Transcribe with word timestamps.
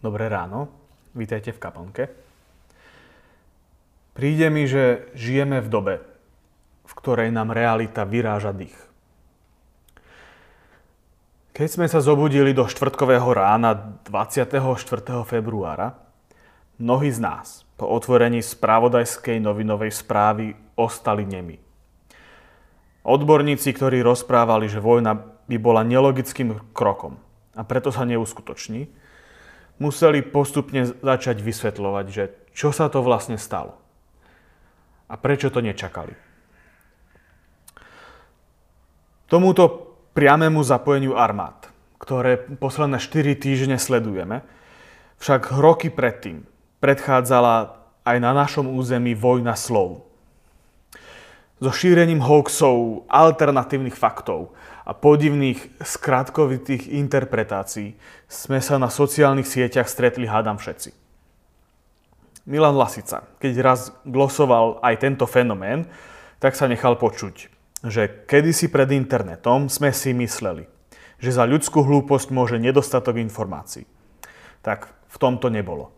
Dobré 0.00 0.32
ráno, 0.32 0.72
vítajte 1.12 1.52
v 1.52 1.60
kaplnke. 1.60 2.08
Príde 4.16 4.48
mi, 4.48 4.64
že 4.64 5.12
žijeme 5.12 5.60
v 5.60 5.68
dobe, 5.68 5.94
v 6.88 6.92
ktorej 6.96 7.28
nám 7.28 7.52
realita 7.52 8.08
vyráža 8.08 8.56
dých. 8.56 8.72
Keď 11.52 11.68
sme 11.68 11.84
sa 11.84 12.00
zobudili 12.00 12.56
do 12.56 12.64
štvrtkového 12.64 13.28
rána 13.28 13.76
24. 14.08 14.64
februára, 15.28 16.00
mnohí 16.80 17.12
z 17.12 17.20
nás 17.20 17.68
po 17.76 17.84
otvorení 17.84 18.40
spravodajskej 18.40 19.36
novinovej 19.36 19.92
správy 19.92 20.56
ostali 20.80 21.28
nemi. 21.28 21.60
Odborníci, 23.04 23.68
ktorí 23.76 24.00
rozprávali, 24.00 24.64
že 24.64 24.80
vojna 24.80 25.44
by 25.44 25.56
bola 25.60 25.84
nelogickým 25.84 26.72
krokom 26.72 27.20
a 27.52 27.60
preto 27.68 27.92
sa 27.92 28.08
neuskutoční, 28.08 28.99
museli 29.80 30.20
postupne 30.20 30.84
začať 30.84 31.40
vysvetľovať, 31.40 32.06
že 32.12 32.24
čo 32.52 32.70
sa 32.70 32.92
to 32.92 33.00
vlastne 33.00 33.40
stalo 33.40 33.80
a 35.10 35.18
prečo 35.18 35.50
to 35.50 35.58
nečakali. 35.58 36.14
Tomuto 39.26 39.96
priamému 40.14 40.62
zapojeniu 40.62 41.18
armád, 41.18 41.70
ktoré 41.98 42.38
posledné 42.38 42.98
4 43.02 43.34
týždne 43.40 43.76
sledujeme, 43.80 44.46
však 45.18 45.54
roky 45.56 45.90
predtým 45.90 46.46
predchádzala 46.78 47.78
aj 48.06 48.16
na 48.18 48.32
našom 48.32 48.70
území 48.70 49.14
vojna 49.14 49.54
slov. 49.54 50.06
So 51.60 51.70
šírením 51.70 52.24
hoaxov, 52.24 53.04
alternatívnych 53.06 53.92
faktov 53.92 54.56
a 54.90 54.92
podivných 54.92 55.78
skratkovitých 55.78 56.90
interpretácií 56.90 57.94
sme 58.26 58.58
sa 58.58 58.74
na 58.74 58.90
sociálnych 58.90 59.46
sieťach 59.46 59.86
stretli 59.86 60.26
hádam 60.26 60.58
všetci. 60.58 60.90
Milan 62.50 62.74
Lasica, 62.74 63.22
keď 63.38 63.52
raz 63.62 63.94
glosoval 64.02 64.82
aj 64.82 64.98
tento 64.98 65.30
fenomén, 65.30 65.86
tak 66.42 66.58
sa 66.58 66.66
nechal 66.66 66.98
počuť, 66.98 67.46
že 67.86 68.26
kedysi 68.26 68.66
pred 68.66 68.90
internetom 68.90 69.70
sme 69.70 69.94
si 69.94 70.10
mysleli, 70.10 70.66
že 71.22 71.38
za 71.38 71.46
ľudskú 71.46 71.86
hlúposť 71.86 72.34
môže 72.34 72.58
nedostatok 72.58 73.22
informácií. 73.22 73.86
Tak 74.66 74.90
v 75.06 75.16
tomto 75.22 75.54
nebolo. 75.54 75.94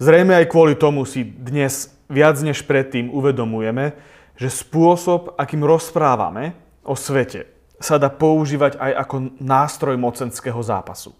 Zrejme 0.00 0.40
aj 0.40 0.48
kvôli 0.48 0.72
tomu 0.72 1.04
si 1.04 1.28
dnes 1.28 1.92
viac 2.08 2.40
než 2.40 2.64
predtým 2.64 3.12
uvedomujeme, 3.12 3.92
že 4.40 4.48
spôsob, 4.48 5.36
akým 5.36 5.60
rozprávame, 5.60 6.69
o 6.90 6.98
svete 6.98 7.46
sa 7.78 8.02
dá 8.02 8.10
používať 8.10 8.76
aj 8.76 8.92
ako 9.06 9.16
nástroj 9.38 9.94
mocenského 9.94 10.58
zápasu. 10.58 11.14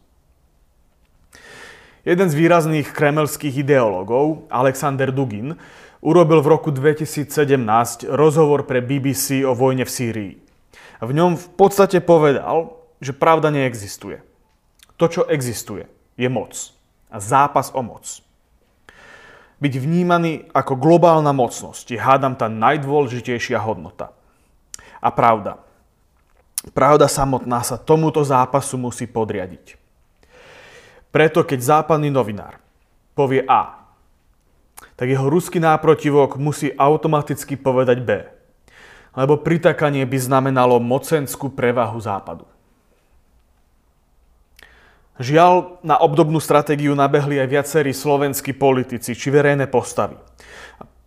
Jeden 2.03 2.27
z 2.27 2.35
výrazných 2.35 2.91
kremelských 2.91 3.63
ideológov, 3.63 4.51
Alexander 4.51 5.15
Dugin, 5.15 5.55
urobil 6.03 6.43
v 6.43 6.51
roku 6.51 6.75
2017 6.75 7.31
rozhovor 8.09 8.67
pre 8.67 8.83
BBC 8.83 9.45
o 9.47 9.55
vojne 9.55 9.87
v 9.87 9.93
Sýrii. 9.93 10.35
V 11.01 11.11
ňom 11.13 11.37
v 11.37 11.49
podstate 11.57 12.01
povedal, 12.03 12.77
že 13.01 13.17
pravda 13.17 13.49
neexistuje. 13.53 14.21
To, 15.01 15.09
čo 15.09 15.25
existuje, 15.29 15.89
je 16.21 16.29
moc. 16.29 16.53
A 17.09 17.17
zápas 17.21 17.73
o 17.73 17.81
moc. 17.81 18.05
Byť 19.61 19.75
vnímaný 19.77 20.49
ako 20.57 20.77
globálna 20.77 21.33
mocnosť 21.37 21.97
je 21.97 22.01
hádam 22.01 22.33
tá 22.37 22.49
najdôležitejšia 22.49 23.61
hodnota. 23.61 24.13
A 25.01 25.09
pravda. 25.13 25.70
Pravda 26.61 27.09
samotná 27.09 27.65
sa 27.65 27.81
tomuto 27.81 28.21
zápasu 28.21 28.77
musí 28.77 29.09
podriadiť. 29.09 29.81
Preto 31.09 31.41
keď 31.43 31.59
západný 31.81 32.13
novinár 32.13 32.61
povie 33.17 33.41
A, 33.49 33.81
tak 34.95 35.09
jeho 35.09 35.33
ruský 35.33 35.57
náprotivok 35.57 36.37
musí 36.37 36.69
automaticky 36.77 37.57
povedať 37.57 37.99
B. 38.05 38.11
Lebo 39.17 39.41
pritakanie 39.41 40.05
by 40.05 40.19
znamenalo 40.21 40.79
mocenskú 40.79 41.51
prevahu 41.51 41.99
západu. 41.99 42.47
Žiaľ, 45.21 45.83
na 45.85 46.01
obdobnú 46.01 46.41
stratégiu 46.41 46.97
nabehli 46.97 47.37
aj 47.37 47.49
viacerí 47.49 47.93
slovenskí 47.93 48.57
politici 48.57 49.13
či 49.13 49.29
verejné 49.29 49.69
postavy 49.69 50.17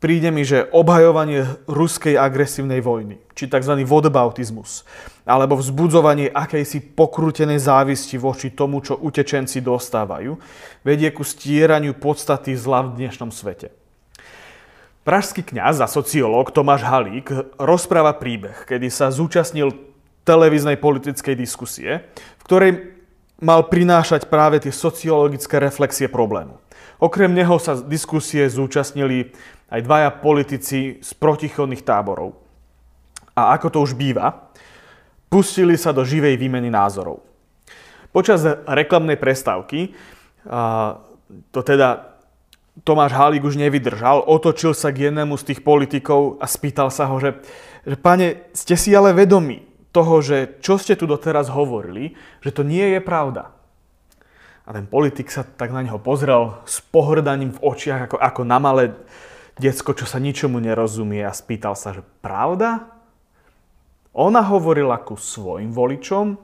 príde 0.03 0.35
mi, 0.35 0.43
že 0.43 0.67
obhajovanie 0.75 1.63
ruskej 1.63 2.19
agresívnej 2.19 2.83
vojny, 2.83 3.23
či 3.31 3.47
tzv. 3.47 3.87
vodobautizmus, 3.87 4.83
alebo 5.23 5.55
vzbudzovanie 5.55 6.27
akejsi 6.27 6.91
pokrútenej 6.91 7.63
závisti 7.63 8.19
voči 8.19 8.51
tomu, 8.51 8.83
čo 8.83 8.99
utečenci 8.99 9.63
dostávajú, 9.63 10.35
vedie 10.83 11.07
ku 11.15 11.23
stieraniu 11.23 11.95
podstaty 11.95 12.51
zla 12.51 12.83
v 12.83 12.99
dnešnom 12.99 13.31
svete. 13.31 13.71
Pražský 15.07 15.39
kňaz 15.47 15.79
a 15.79 15.87
sociológ 15.87 16.51
Tomáš 16.51 16.83
Halík 16.83 17.55
rozpráva 17.55 18.11
príbeh, 18.19 18.67
kedy 18.67 18.91
sa 18.91 19.07
zúčastnil 19.07 19.71
televíznej 20.27 20.75
politickej 20.83 21.35
diskusie, 21.39 22.11
v 22.11 22.43
ktorej 22.43 22.71
mal 23.39 23.71
prinášať 23.71 24.27
práve 24.27 24.59
tie 24.59 24.71
sociologické 24.71 25.63
reflexie 25.63 26.11
problému. 26.11 26.59
Okrem 27.03 27.35
neho 27.35 27.59
sa 27.59 27.75
diskusie 27.75 28.47
zúčastnili 28.47 29.35
aj 29.69 29.81
dvaja 29.83 30.09
politici 30.19 30.97
z 30.99 31.11
protichodných 31.15 31.85
táborov. 31.85 32.35
A 33.33 33.55
ako 33.55 33.67
to 33.69 33.79
už 33.83 33.93
býva, 33.97 34.51
pustili 35.29 35.77
sa 35.79 35.95
do 35.95 36.05
živej 36.05 36.37
výmeny 36.37 36.69
názorov. 36.69 37.23
Počas 38.13 38.45
reklamnej 38.69 39.17
prestávky 39.17 39.93
to 41.51 41.59
teda 41.63 42.13
Tomáš 42.81 43.13
Halík 43.13 43.45
už 43.45 43.55
nevydržal, 43.57 44.25
otočil 44.25 44.73
sa 44.73 44.89
k 44.89 45.09
jednému 45.09 45.37
z 45.37 45.53
tých 45.53 45.59
politikov 45.61 46.41
a 46.41 46.49
spýtal 46.49 46.89
sa 46.89 47.05
ho, 47.05 47.21
že, 47.21 47.37
že 47.85 47.93
pane, 47.93 48.49
ste 48.57 48.73
si 48.73 48.89
ale 48.97 49.13
vedomi 49.13 49.61
toho, 49.93 50.25
že 50.25 50.57
čo 50.57 50.81
ste 50.81 50.97
tu 50.97 51.05
doteraz 51.05 51.53
hovorili, 51.53 52.17
že 52.41 52.49
to 52.49 52.65
nie 52.65 52.97
je 52.97 52.99
pravda. 53.01 53.53
A 54.65 54.73
ten 54.73 54.89
politik 54.89 55.29
sa 55.29 55.45
tak 55.45 55.69
na 55.69 55.85
neho 55.85 56.01
pozrel 56.01 56.57
s 56.65 56.81
pohrdaním 56.81 57.53
v 57.53 57.61
očiach, 57.61 58.09
ako, 58.09 58.17
ako 58.17 58.41
na 58.41 58.57
malé 58.57 58.83
Decko, 59.53 59.93
čo 59.93 60.09
sa 60.09 60.17
ničomu 60.17 60.57
nerozumie 60.57 61.21
a 61.21 61.33
spýtal 61.33 61.77
sa, 61.77 61.93
že 61.93 62.01
pravda? 62.25 62.89
Ona 64.13 64.41
hovorila 64.45 64.97
ku 65.01 65.17
svojim 65.17 65.73
voličom, 65.73 66.37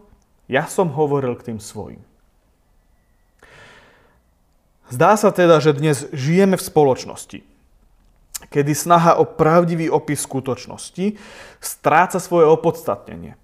ja 0.49 0.65
som 0.65 0.93
hovoril 0.93 1.37
k 1.37 1.53
tým 1.53 1.59
svojim. 1.61 2.01
Zdá 4.89 5.13
sa 5.13 5.29
teda, 5.29 5.61
že 5.61 5.77
dnes 5.77 6.09
žijeme 6.09 6.57
v 6.57 6.65
spoločnosti, 6.65 7.39
kedy 8.49 8.71
snaha 8.73 9.21
o 9.21 9.25
pravdivý 9.25 9.85
opis 9.85 10.25
skutočnosti 10.25 11.13
stráca 11.61 12.17
svoje 12.17 12.49
opodstatnenie. 12.49 13.37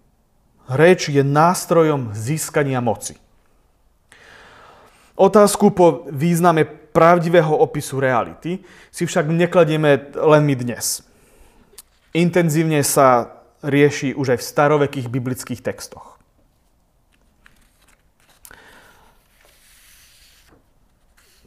Reč 0.65 1.13
je 1.13 1.21
nástrojom 1.21 2.17
získania 2.17 2.81
moci. 2.81 3.21
Otázku 5.15 5.71
po 5.71 6.03
význame 6.11 6.67
pravdivého 6.67 7.55
opisu 7.55 8.03
reality 8.03 8.59
si 8.91 9.03
však 9.07 9.31
nekladieme 9.31 10.11
len 10.11 10.43
my 10.43 10.55
dnes. 10.59 11.07
Intenzívne 12.11 12.83
sa 12.83 13.31
rieši 13.63 14.11
už 14.11 14.35
aj 14.35 14.39
v 14.39 14.47
starovekých 14.47 15.07
biblických 15.07 15.63
textoch. 15.63 16.19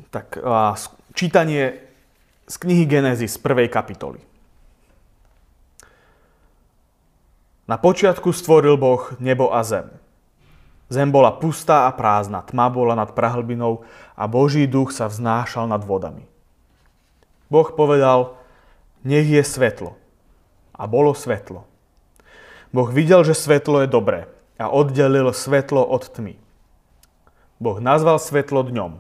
Tak 0.09 0.41
čítanie 1.13 1.85
z 2.49 2.55
knihy 2.57 2.89
Genesis 2.89 3.37
prvej 3.37 3.69
kapitoly. 3.69 4.25
Na 7.69 7.77
počiatku 7.77 8.33
stvoril 8.33 8.81
Boh 8.81 9.13
nebo 9.21 9.53
a 9.53 9.61
zem. 9.61 9.93
Zem 10.89 11.13
bola 11.13 11.37
pustá 11.37 11.85
a 11.85 11.93
prázdna, 11.93 12.41
tma 12.41 12.73
bola 12.73 12.97
nad 12.97 13.13
prahlbinou 13.13 13.85
a 14.17 14.25
Boží 14.25 14.65
duch 14.65 14.97
sa 14.97 15.05
vznášal 15.05 15.69
nad 15.69 15.85
vodami. 15.85 16.25
Boh 17.53 17.69
povedal, 17.77 18.41
nech 19.05 19.29
je 19.29 19.45
svetlo. 19.45 20.01
A 20.73 20.89
bolo 20.89 21.13
svetlo. 21.13 21.69
Boh 22.73 22.89
videl, 22.89 23.21
že 23.25 23.37
svetlo 23.37 23.85
je 23.85 23.89
dobré 23.89 24.29
a 24.57 24.73
oddelil 24.73 25.33
svetlo 25.33 25.85
od 25.85 26.09
tmy. 26.09 26.41
Boh 27.61 27.79
nazval 27.81 28.17
svetlo 28.17 28.65
dňom 28.65 28.93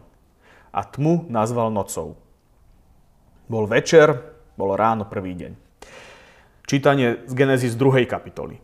a 0.72 0.80
tmu 0.84 1.24
nazval 1.32 1.72
nocou. 1.72 2.20
Bol 3.48 3.64
večer, 3.64 4.12
bolo 4.60 4.76
ráno 4.76 5.08
prvý 5.08 5.32
deň. 5.32 5.52
Čítanie 6.68 7.24
z 7.24 7.32
Genesis 7.32 7.72
2. 7.80 8.04
kapitoly. 8.04 8.60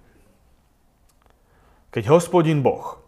Keď 1.88 2.04
hospodin 2.12 2.60
Boh 2.60 3.03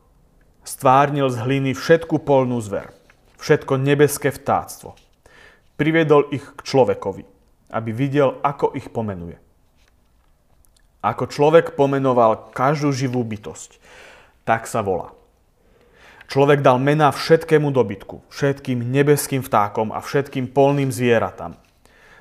stvárnil 0.66 1.30
z 1.30 1.38
hliny 1.38 1.70
všetku 1.78 2.26
polnú 2.26 2.58
zver, 2.58 2.90
všetko 3.38 3.78
nebeské 3.78 4.34
vtáctvo. 4.34 4.98
Priviedol 5.78 6.26
ich 6.34 6.42
k 6.42 6.60
človekovi, 6.66 7.22
aby 7.70 7.90
videl, 7.94 8.42
ako 8.42 8.74
ich 8.74 8.90
pomenuje. 8.90 9.38
Ako 11.06 11.30
človek 11.30 11.78
pomenoval 11.78 12.50
každú 12.50 12.90
živú 12.90 13.22
bytosť, 13.22 13.78
tak 14.42 14.66
sa 14.66 14.82
volá. 14.82 15.14
Človek 16.26 16.58
dal 16.58 16.82
mena 16.82 17.14
všetkému 17.14 17.70
dobytku, 17.70 18.26
všetkým 18.34 18.82
nebeským 18.82 19.46
vtákom 19.46 19.94
a 19.94 20.02
všetkým 20.02 20.50
polným 20.50 20.90
zvieratám, 20.90 21.54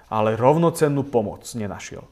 ale 0.06 0.38
rovnocennú 0.38 1.02
pomoc 1.10 1.50
nenašiel. 1.58 2.06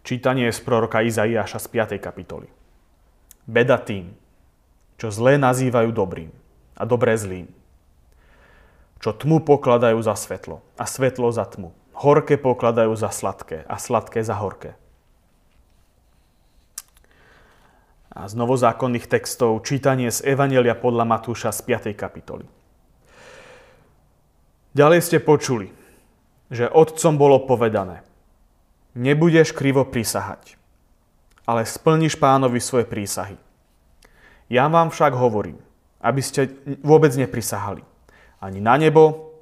Čítanie 0.00 0.48
z 0.48 0.60
proroka 0.64 1.04
Izaiáša 1.04 1.60
z 1.60 1.66
5. 1.68 2.00
kapitoly. 2.00 2.61
Beda 3.46 3.78
tým, 3.78 4.14
čo 4.96 5.10
zlé 5.10 5.38
nazývajú 5.38 5.90
dobrým 5.90 6.30
a 6.78 6.82
dobré 6.86 7.18
zlým. 7.18 7.50
Čo 9.02 9.10
tmu 9.12 9.42
pokladajú 9.42 9.98
za 9.98 10.14
svetlo 10.14 10.62
a 10.78 10.86
svetlo 10.86 11.28
za 11.34 11.42
tmu. 11.50 11.74
Horké 11.98 12.38
pokladajú 12.38 12.94
za 12.94 13.10
sladké 13.10 13.66
a 13.66 13.76
sladké 13.76 14.22
za 14.22 14.38
horké. 14.38 14.78
A 18.12 18.28
z 18.28 18.36
novozákonných 18.38 19.08
textov 19.08 19.64
čítanie 19.66 20.12
z 20.12 20.36
Evanelia 20.36 20.76
podľa 20.76 21.08
Matúša 21.08 21.50
z 21.50 21.60
5. 21.66 21.96
kapitoly. 21.96 22.46
Ďalej 24.76 25.00
ste 25.02 25.18
počuli, 25.18 25.72
že 26.52 26.70
otcom 26.70 27.18
bolo 27.18 27.42
povedané– 27.42 28.06
Nebudeš 28.92 29.56
krivo 29.56 29.88
prísahať, 29.88 30.60
ale 31.46 31.66
splníš 31.66 32.18
pánovi 32.18 32.62
svoje 32.62 32.86
prísahy. 32.86 33.36
Ja 34.52 34.68
vám 34.68 34.92
však 34.92 35.16
hovorím, 35.16 35.58
aby 36.02 36.20
ste 36.22 36.50
vôbec 36.82 37.14
neprisahali. 37.14 37.82
Ani 38.42 38.58
na 38.58 38.76
nebo, 38.76 39.34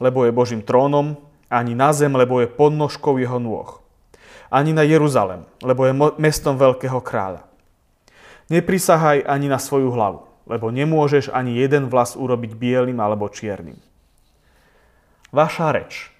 lebo 0.00 0.24
je 0.24 0.32
Božím 0.32 0.64
trónom, 0.64 1.16
ani 1.52 1.76
na 1.76 1.92
zem, 1.92 2.12
lebo 2.12 2.42
je 2.42 2.50
podnožkou 2.50 3.16
jeho 3.20 3.38
nôh. 3.38 3.80
Ani 4.50 4.72
na 4.72 4.82
Jeruzalem, 4.82 5.44
lebo 5.62 5.86
je 5.86 5.92
mestom 6.18 6.56
veľkého 6.56 6.98
kráľa. 7.02 7.44
Neprisahaj 8.46 9.26
ani 9.26 9.50
na 9.50 9.58
svoju 9.58 9.90
hlavu, 9.90 10.22
lebo 10.46 10.70
nemôžeš 10.70 11.34
ani 11.34 11.58
jeden 11.58 11.90
vlas 11.90 12.14
urobiť 12.14 12.54
bielým 12.54 12.98
alebo 13.02 13.26
čiernym. 13.26 13.78
Vaša 15.34 15.74
reč 15.74 16.14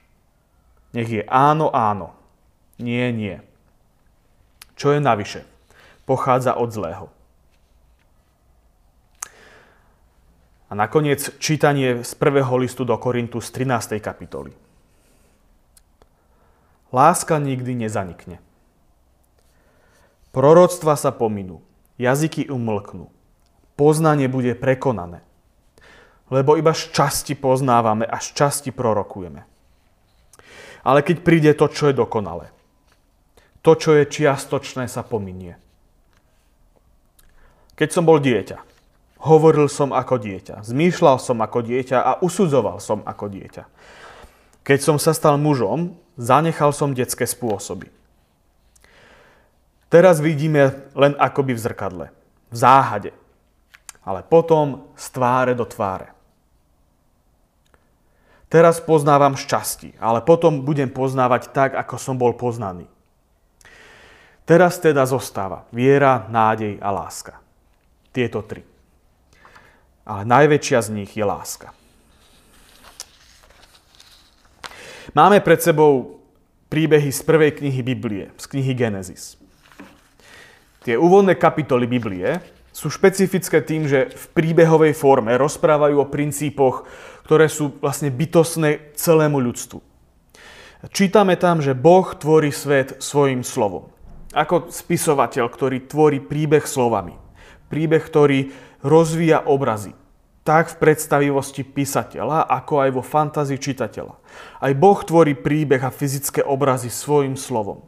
nech 0.91 1.07
je 1.07 1.23
áno, 1.31 1.71
áno 1.71 2.17
nie, 2.77 3.09
nie. 3.13 3.41
Čo 4.77 4.93
je 4.93 5.01
navyše? 5.01 5.49
Pochádza 6.05 6.55
od 6.55 6.69
zlého. 6.69 7.09
A 10.69 10.73
nakoniec 10.75 11.33
čítanie 11.39 12.05
z 12.05 12.13
prvého 12.19 12.51
listu 12.59 12.85
do 12.85 12.99
Korintu 12.99 13.41
z 13.41 13.49
13. 13.55 13.97
kapitoly. 14.03 14.53
Láska 16.93 17.39
nikdy 17.39 17.75
nezanikne. 17.87 18.39
Proroctva 20.35 21.01
sa 21.01 21.15
pominú, 21.15 21.65
jazyky 21.97 22.53
umlknú, 22.53 23.09
poznanie 23.79 24.29
bude 24.29 24.53
prekonané. 24.53 25.25
Lebo 26.29 26.59
iba 26.59 26.75
z 26.75 26.91
časti 26.91 27.39
poznávame 27.39 28.05
a 28.05 28.19
z 28.19 28.35
časti 28.35 28.75
prorokujeme. 28.75 29.47
Ale 30.83 31.01
keď 31.07 31.17
príde 31.23 31.51
to, 31.55 31.71
čo 31.71 31.89
je 31.89 31.95
dokonalé, 31.95 32.51
to, 33.67 33.75
čo 33.75 33.99
je 33.99 34.07
čiastočné, 34.07 34.87
sa 34.87 35.03
pominie. 35.03 35.59
Keď 37.75 37.89
som 37.91 38.07
bol 38.07 38.23
dieťa, 38.23 38.63
hovoril 39.27 39.67
som 39.67 39.91
ako 39.91 40.23
dieťa, 40.23 40.63
zmýšľal 40.63 41.19
som 41.19 41.43
ako 41.43 41.67
dieťa 41.67 41.99
a 41.99 42.13
usudzoval 42.23 42.79
som 42.79 43.03
ako 43.03 43.27
dieťa. 43.27 43.67
Keď 44.63 44.79
som 44.79 44.97
sa 45.03 45.11
stal 45.11 45.35
mužom, 45.35 45.99
zanechal 46.15 46.71
som 46.71 46.95
detské 46.95 47.27
spôsoby. 47.27 47.91
Teraz 49.91 50.23
vidíme 50.23 50.87
len 50.95 51.19
akoby 51.19 51.59
v 51.59 51.63
zrkadle, 51.67 52.07
v 52.51 52.57
záhade, 52.57 53.11
ale 54.07 54.23
potom 54.23 54.87
z 54.95 55.07
tváre 55.11 55.59
do 55.59 55.67
tváre. 55.67 56.15
Teraz 58.47 58.79
poznávam 58.79 59.35
šťastie, 59.35 59.99
ale 59.99 60.23
potom 60.23 60.63
budem 60.63 60.87
poznávať 60.87 61.51
tak, 61.51 61.75
ako 61.75 61.99
som 61.99 62.15
bol 62.15 62.31
poznaný. 62.31 62.87
Teraz 64.47 64.79
teda 64.79 65.03
zostáva 65.03 65.67
viera, 65.75 66.31
nádej 66.31 66.79
a 66.79 66.95
láska. 66.95 67.43
Tieto 68.15 68.47
tri. 68.47 68.63
Ale 70.07 70.23
najväčšia 70.23 70.79
z 70.87 70.89
nich 70.95 71.11
je 71.19 71.27
láska. 71.27 71.75
Máme 75.19 75.43
pred 75.43 75.59
sebou 75.59 76.23
príbehy 76.71 77.11
z 77.11 77.27
prvej 77.27 77.59
knihy 77.59 77.83
Biblie, 77.83 78.31
z 78.39 78.45
knihy 78.47 78.71
Genesis. 78.79 79.35
Tie 80.87 80.95
úvodné 80.95 81.35
kapitoly 81.35 81.91
Biblie 81.91 82.39
sú 82.71 82.87
špecifické 82.87 83.59
tým, 83.67 83.91
že 83.91 84.15
v 84.15 84.25
príbehovej 84.31 84.95
forme 84.95 85.35
rozprávajú 85.35 86.07
o 86.07 86.07
princípoch, 86.07 86.87
ktoré 87.27 87.51
sú 87.51 87.83
vlastne 87.83 88.15
bytosné 88.15 88.95
celému 88.95 89.43
ľudstvu. 89.43 89.83
Čítame 90.95 91.35
tam, 91.35 91.59
že 91.59 91.75
Boh 91.75 92.07
tvorí 92.15 92.55
svet 92.55 93.03
svojim 93.03 93.43
slovom 93.43 93.96
ako 94.37 94.69
spisovateľ, 94.69 95.49
ktorý 95.49 95.89
tvorí 95.89 96.21
príbeh 96.21 96.69
slovami. 96.69 97.17
Príbeh, 97.73 98.05
ktorý 98.05 98.53
rozvíja 98.85 99.49
obrazy. 99.49 99.97
Tak 100.47 100.77
v 100.77 100.79
predstavivosti 100.79 101.67
písateľa, 101.67 102.47
ako 102.47 102.75
aj 102.85 102.91
vo 102.95 103.03
fantázii 103.03 103.59
čitateľa. 103.59 104.15
Aj 104.63 104.73
Boh 104.77 105.01
tvorí 105.03 105.35
príbeh 105.35 105.83
a 105.83 105.91
fyzické 105.91 106.45
obrazy 106.45 106.93
svojim 106.93 107.35
slovom. 107.35 107.83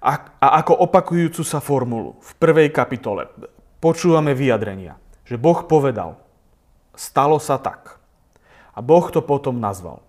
A, 0.00 0.18
a 0.40 0.62
ako 0.64 0.78
opakujúcu 0.88 1.42
sa 1.44 1.60
formulu 1.62 2.18
v 2.18 2.32
prvej 2.40 2.74
kapitole 2.74 3.30
počúvame 3.78 4.34
vyjadrenia, 4.34 4.98
že 5.22 5.38
Boh 5.38 5.62
povedal, 5.62 6.18
stalo 6.98 7.38
sa 7.38 7.58
tak. 7.60 8.02
A 8.72 8.80
Boh 8.80 9.04
to 9.12 9.20
potom 9.22 9.62
nazval. 9.62 10.02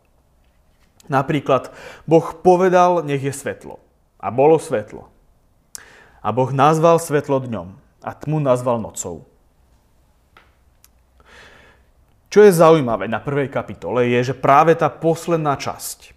Napríklad, 1.12 1.70
Boh 2.08 2.26
povedal, 2.40 3.04
nech 3.04 3.22
je 3.22 3.36
svetlo. 3.36 3.78
A 4.18 4.32
bolo 4.32 4.56
svetlo. 4.56 5.13
A 6.24 6.32
Boh 6.32 6.56
nazval 6.56 7.04
svetlo 7.04 7.44
dňom 7.44 7.76
a 8.00 8.12
tmu 8.16 8.40
nazval 8.40 8.80
nocou. 8.80 9.28
Čo 12.32 12.40
je 12.48 12.52
zaujímavé 12.56 13.12
na 13.12 13.22
prvej 13.22 13.52
kapitole 13.52 14.10
je, 14.10 14.34
že 14.34 14.40
práve 14.40 14.74
tá 14.74 14.90
posledná 14.90 15.54
časť, 15.54 16.16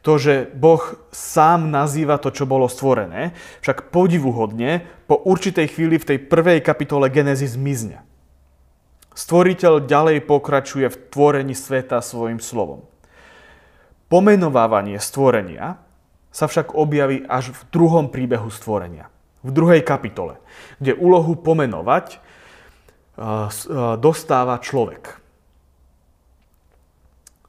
to, 0.00 0.20
že 0.20 0.48
Boh 0.52 0.80
sám 1.12 1.68
nazýva 1.68 2.20
to, 2.20 2.32
čo 2.32 2.48
bolo 2.48 2.68
stvorené, 2.68 3.32
však 3.60 3.88
podivuhodne 3.88 4.84
po 5.08 5.16
určitej 5.16 5.68
chvíli 5.72 5.96
v 5.96 6.08
tej 6.14 6.18
prvej 6.28 6.60
kapitole 6.64 7.08
Genesis 7.08 7.56
mizne. 7.56 8.04
Stvoriteľ 9.16 9.84
ďalej 9.84 10.24
pokračuje 10.28 10.86
v 10.92 11.00
tvorení 11.08 11.56
sveta 11.56 12.04
svojim 12.04 12.40
slovom. 12.40 12.84
Pomenovávanie 14.12 15.00
stvorenia 15.00 15.80
sa 16.28 16.48
však 16.48 16.76
objaví 16.76 17.24
až 17.24 17.52
v 17.52 17.60
druhom 17.72 18.12
príbehu 18.12 18.52
stvorenia 18.52 19.13
v 19.44 19.50
druhej 19.52 19.84
kapitole, 19.84 20.40
kde 20.80 20.96
úlohu 20.96 21.36
pomenovať 21.36 22.18
dostáva 24.00 24.58
človek. 24.58 25.20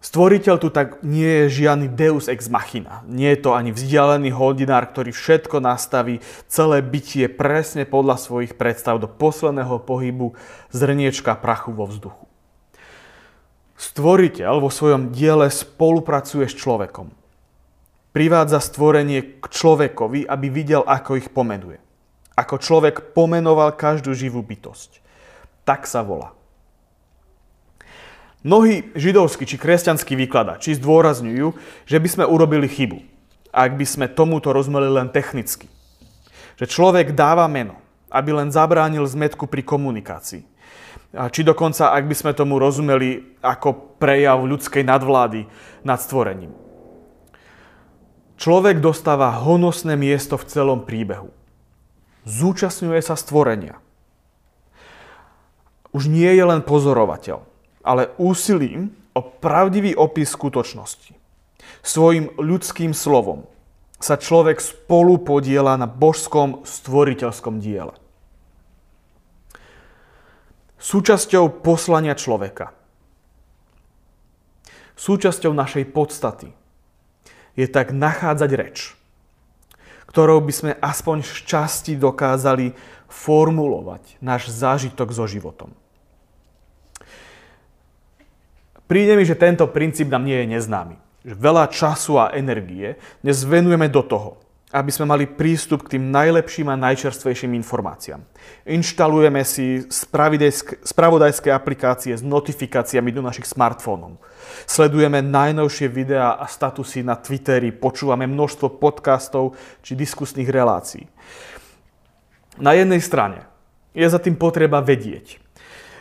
Stvoriteľ 0.05 0.55
tu 0.61 0.69
tak 0.69 1.01
nie 1.01 1.25
je 1.25 1.65
žiadny 1.65 1.89
deus 1.89 2.29
ex 2.29 2.45
machina. 2.45 3.01
Nie 3.09 3.33
je 3.33 3.49
to 3.49 3.57
ani 3.57 3.73
vzdialený 3.73 4.37
hodinár, 4.37 4.85
ktorý 4.85 5.09
všetko 5.09 5.65
nastaví, 5.65 6.21
celé 6.45 6.85
bytie 6.85 7.25
presne 7.25 7.89
podľa 7.89 8.21
svojich 8.21 8.53
predstav 8.53 9.01
do 9.01 9.09
posledného 9.09 9.81
pohybu 9.81 10.37
zrniečka 10.69 11.33
prachu 11.41 11.73
vo 11.73 11.89
vzduchu. 11.89 12.29
Stvoriteľ 13.81 14.61
vo 14.61 14.69
svojom 14.69 15.09
diele 15.09 15.49
spolupracuje 15.49 16.45
s 16.45 16.53
človekom. 16.53 17.09
Privádza 18.13 18.61
stvorenie 18.61 19.41
k 19.41 19.45
človekovi, 19.49 20.29
aby 20.29 20.47
videl, 20.53 20.85
ako 20.85 21.17
ich 21.17 21.33
pomenuje. 21.33 21.81
Ako 22.35 22.59
človek 22.59 23.15
pomenoval 23.15 23.71
každú 23.71 24.11
živú 24.11 24.43
bytosť. 24.43 24.99
Tak 25.63 25.87
sa 25.87 26.03
volá. 26.03 26.35
Mnohí 28.45 28.93
židovskí 28.93 29.47
či 29.49 29.57
kresťanskí 29.57 30.13
výkladači 30.13 30.77
zdôrazňujú, 30.77 31.57
že 31.89 31.97
by 31.97 32.07
sme 32.11 32.25
urobili 32.29 32.69
chybu, 32.69 33.01
ak 33.49 33.73
by 33.73 33.85
sme 33.87 34.05
tomuto 34.05 34.53
rozumeli 34.53 34.85
len 34.85 35.09
technicky. 35.09 35.65
Že 36.61 36.69
človek 36.69 37.17
dáva 37.17 37.49
meno, 37.49 37.81
aby 38.13 38.37
len 38.37 38.53
zabránil 38.53 39.01
zmetku 39.07 39.49
pri 39.49 39.65
komunikácii. 39.65 40.45
Či 41.15 41.41
dokonca, 41.41 41.95
ak 41.95 42.05
by 42.05 42.15
sme 42.15 42.31
tomu 42.37 42.61
rozumeli 42.61 43.39
ako 43.41 43.97
prejav 43.97 44.43
ľudskej 44.43 44.83
nadvlády 44.83 45.47
nad 45.81 45.97
stvorením. 45.97 46.53
Človek 48.35 48.83
dostáva 48.83 49.31
honosné 49.31 49.95
miesto 49.95 50.35
v 50.35 50.47
celom 50.51 50.83
príbehu 50.83 51.31
zúčastňuje 52.25 53.01
sa 53.01 53.15
stvorenia. 53.17 53.79
Už 55.95 56.11
nie 56.11 56.27
je 56.27 56.43
len 56.43 56.59
pozorovateľ, 56.65 57.39
ale 57.85 58.11
úsilím 58.19 58.91
o 59.15 59.23
pravdivý 59.23 59.95
opis 59.95 60.33
skutočnosti. 60.35 61.15
Svojim 61.85 62.33
ľudským 62.35 62.91
slovom 62.91 63.47
sa 64.01 64.19
človek 64.19 64.59
spolu 64.59 65.23
podiela 65.23 65.79
na 65.79 65.87
božskom 65.87 66.67
stvoriteľskom 66.67 67.63
diele. 67.63 67.95
súčasťou 70.85 71.65
poslania 71.65 72.13
človeka. 72.13 72.69
Súčasťou 74.93 75.51
našej 75.51 75.89
podstaty 75.89 76.53
je 77.57 77.65
tak 77.65 77.89
nachádzať 77.89 78.51
reč, 78.53 78.93
ktorou 80.15 80.39
by 80.39 80.53
sme 80.55 80.71
aspoň 80.79 81.27
v 81.27 81.39
časti 81.43 81.99
dokázali 81.99 82.71
formulovať 83.11 84.15
náš 84.23 84.47
zážitok 84.47 85.11
so 85.11 85.27
životom. 85.27 85.75
Príde 88.87 89.19
mi, 89.19 89.27
že 89.27 89.35
tento 89.35 89.67
princíp 89.67 90.07
nám 90.07 90.23
nie 90.23 90.39
je 90.39 90.55
neznámy. 90.55 90.95
Veľa 91.27 91.67
času 91.67 92.15
a 92.15 92.31
energie 92.31 92.95
dnes 93.27 93.43
venujeme 93.43 93.91
do 93.91 93.99
toho, 94.07 94.39
aby 94.73 94.89
sme 94.89 95.05
mali 95.05 95.29
prístup 95.29 95.85
k 95.85 95.95
tým 95.95 96.09
najlepším 96.09 96.73
a 96.73 96.81
najčerstvejším 96.89 97.53
informáciám. 97.53 98.25
Inštalujeme 98.65 99.45
si 99.45 99.85
spravodajské 100.81 101.53
aplikácie 101.53 102.17
s 102.17 102.25
notifikáciami 102.25 103.13
do 103.13 103.21
našich 103.21 103.45
smartfónov. 103.45 104.17
Sledujeme 104.65 105.21
najnovšie 105.21 105.85
videá 105.85 106.41
a 106.41 106.49
statusy 106.49 107.05
na 107.05 107.13
Twitteri, 107.13 107.69
počúvame 107.69 108.25
množstvo 108.25 108.81
podcastov 108.81 109.53
či 109.85 109.93
diskusných 109.93 110.49
relácií. 110.49 111.05
Na 112.57 112.73
jednej 112.73 112.99
strane 113.05 113.45
je 113.93 114.07
za 114.09 114.17
tým 114.17 114.33
potreba 114.33 114.81
vedieť, 114.81 115.37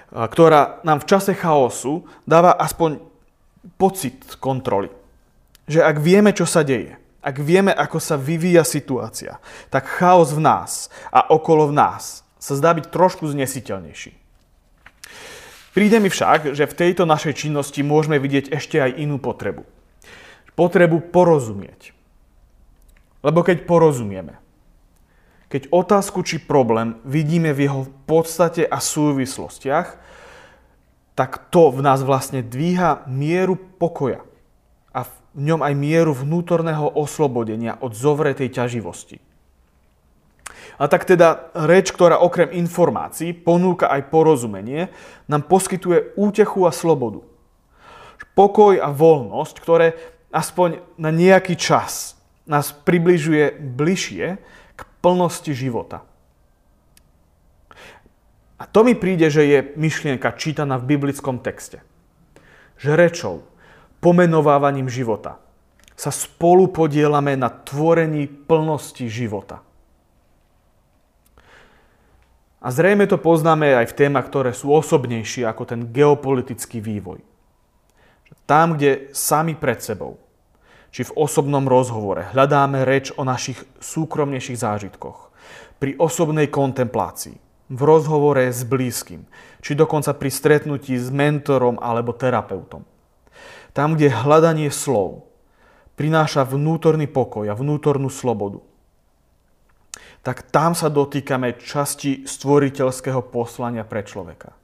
ktorá 0.09 0.80
nám 0.87 1.04
v 1.04 1.09
čase 1.11 1.37
chaosu 1.37 2.09
dáva 2.25 2.56
aspoň 2.56 3.02
pocit 3.76 4.38
kontroly. 4.40 4.88
Že 5.68 5.80
ak 5.85 5.97
vieme, 6.00 6.30
čo 6.33 6.47
sa 6.49 6.64
deje, 6.64 7.03
ak 7.25 7.40
vieme, 7.40 7.73
ako 7.73 7.97
sa 7.97 8.21
vyvíja 8.21 8.69
situácia, 8.69 9.40
tak 9.73 9.88
chaos 9.88 10.37
v 10.37 10.45
nás 10.45 10.93
a 11.09 11.33
okolo 11.33 11.73
v 11.73 11.81
nás 11.81 12.21
sa 12.37 12.52
zdá 12.52 12.76
byť 12.76 12.93
trošku 12.93 13.25
znesiteľnejší. 13.33 14.12
Príde 15.73 15.99
mi 15.99 16.12
však, 16.12 16.52
že 16.52 16.69
v 16.69 16.78
tejto 16.78 17.09
našej 17.09 17.49
činnosti 17.49 17.81
môžeme 17.81 18.21
vidieť 18.21 18.52
ešte 18.52 18.78
aj 18.78 19.00
inú 19.00 19.16
potrebu. 19.16 19.64
Potrebu 20.54 21.11
porozumieť. 21.11 21.97
Lebo 23.25 23.40
keď 23.40 23.64
porozumieme, 23.64 24.38
keď 25.49 25.73
otázku 25.73 26.23
či 26.23 26.38
problém 26.38 27.00
vidíme 27.02 27.50
v 27.57 27.66
jeho 27.66 27.83
podstate 28.04 28.69
a 28.69 28.78
súvislostiach, 28.78 29.99
tak 31.16 31.49
to 31.49 31.73
v 31.73 31.81
nás 31.81 32.04
vlastne 32.04 32.45
dvíha 32.45 33.09
mieru 33.09 33.57
pokoja 33.57 34.23
a 34.95 35.03
v 35.03 35.13
ňom 35.35 35.61
aj 35.67 35.75
mieru 35.75 36.15
vnútorného 36.15 36.87
oslobodenia 36.95 37.75
od 37.83 37.93
zovretej 37.99 38.55
ťaživosti. 38.55 39.19
A 40.79 40.91
tak 40.91 41.07
teda 41.07 41.55
reč, 41.55 41.91
ktorá 41.91 42.19
okrem 42.19 42.51
informácií 42.55 43.35
ponúka 43.35 43.91
aj 43.91 44.11
porozumenie, 44.11 44.91
nám 45.31 45.47
poskytuje 45.47 46.15
útechu 46.19 46.67
a 46.67 46.73
slobodu. 46.75 47.23
Pokoj 48.35 48.79
a 48.83 48.91
voľnosť, 48.91 49.55
ktoré 49.63 49.95
aspoň 50.35 50.83
na 50.99 51.15
nejaký 51.15 51.55
čas 51.55 52.19
nás 52.47 52.75
približuje 52.75 53.55
bližšie 53.55 54.27
k 54.75 54.81
plnosti 54.99 55.55
života. 55.55 56.03
A 58.59 58.67
to 58.67 58.83
mi 58.83 58.99
príde, 58.99 59.31
že 59.31 59.47
je 59.47 59.59
myšlienka 59.79 60.35
čítaná 60.35 60.79
v 60.79 60.95
biblickom 60.95 61.39
texte. 61.39 61.83
Že 62.79 62.91
rečou, 62.99 63.35
pomenovávaním 64.04 64.92
života 64.92 65.40
sa 65.96 66.12
spolu 66.12 66.68
podielame 66.68 67.40
na 67.40 67.49
tvorení 67.49 68.28
plnosti 68.28 69.08
života. 69.08 69.64
A 72.61 72.68
zrejme 72.68 73.08
to 73.08 73.16
poznáme 73.16 73.73
aj 73.73 73.92
v 73.92 73.96
témach, 74.04 74.28
ktoré 74.28 74.52
sú 74.52 74.73
osobnejšie 74.76 75.49
ako 75.49 75.64
ten 75.64 75.80
geopolitický 75.88 76.84
vývoj. 76.84 77.25
Tam, 78.44 78.76
kde 78.76 79.08
sami 79.16 79.56
pred 79.56 79.80
sebou, 79.80 80.20
či 80.92 81.08
v 81.08 81.14
osobnom 81.16 81.64
rozhovore 81.64 82.28
hľadáme 82.37 82.84
reč 82.84 83.08
o 83.16 83.25
našich 83.25 83.56
súkromnejších 83.80 84.61
zážitkoch, 84.61 85.32
pri 85.80 85.96
osobnej 85.96 86.52
kontemplácii, 86.52 87.37
v 87.73 87.80
rozhovore 87.80 88.52
s 88.52 88.64
blízkym, 88.68 89.25
či 89.64 89.73
dokonca 89.73 90.12
pri 90.12 90.28
stretnutí 90.28 90.96
s 90.96 91.08
mentorom 91.08 91.80
alebo 91.80 92.12
terapeutom. 92.12 92.94
Tam, 93.75 93.99
kde 93.99 94.14
hľadanie 94.14 94.71
slov 94.71 95.26
prináša 95.99 96.47
vnútorný 96.47 97.11
pokoj 97.11 97.50
a 97.50 97.59
vnútornú 97.59 98.07
slobodu, 98.07 98.62
tak 100.25 100.47
tam 100.49 100.73
sa 100.73 100.88
dotýkame 100.88 101.61
časti 101.61 102.25
stvoriteľského 102.25 103.21
poslania 103.28 103.85
pre 103.85 104.07
človeka. 104.07 104.57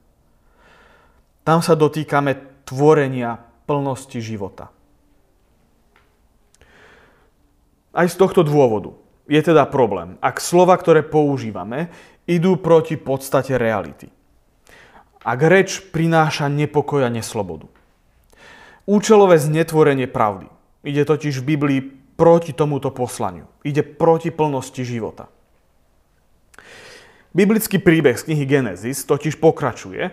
Tam 1.45 1.61
sa 1.61 1.77
dotýkame 1.77 2.63
tvorenia 2.65 3.37
plnosti 3.67 4.17
života. 4.23 4.73
Aj 7.91 8.07
z 8.07 8.15
tohto 8.15 8.41
dôvodu 8.47 8.95
je 9.27 9.41
teda 9.43 9.67
problém, 9.67 10.15
ak 10.23 10.39
slova, 10.39 10.79
ktoré 10.79 11.03
používame, 11.03 11.91
idú 12.25 12.55
proti 12.55 12.95
podstate 12.95 13.59
reality. 13.59 14.07
Ak 15.21 15.39
reč 15.45 15.83
prináša 15.93 16.49
nepokoj 16.49 17.05
a 17.05 17.11
neslobodu. 17.11 17.69
Účelové 18.85 19.37
znetvorenie 19.37 20.09
pravdy. 20.09 20.49
Ide 20.81 21.05
totiž 21.05 21.41
v 21.41 21.47
Biblii 21.55 21.79
proti 22.17 22.53
tomuto 22.53 22.89
poslaniu. 22.89 23.45
Ide 23.61 23.85
proti 23.85 24.33
plnosti 24.33 24.81
života. 24.81 25.29
Biblický 27.31 27.79
príbeh 27.79 28.19
z 28.19 28.27
knihy 28.27 28.43
Genesis 28.43 29.07
totiž 29.07 29.39
pokračuje 29.39 30.11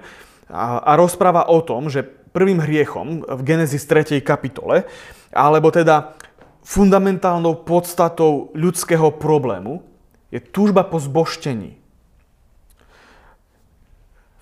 a, 0.52 0.94
rozpráva 0.94 1.50
o 1.50 1.58
tom, 1.64 1.90
že 1.90 2.06
prvým 2.06 2.62
hriechom 2.62 3.26
v 3.26 3.40
Genesis 3.42 3.82
3. 3.88 4.22
kapitole, 4.22 4.86
alebo 5.34 5.74
teda 5.74 6.14
fundamentálnou 6.62 7.66
podstatou 7.66 8.54
ľudského 8.54 9.10
problému, 9.18 9.82
je 10.30 10.38
túžba 10.38 10.84
po 10.86 11.00
zboštení, 11.00 11.78